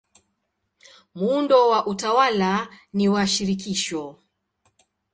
[1.15, 2.53] Muundo wa utawala
[2.93, 4.03] ni wa shirikisho.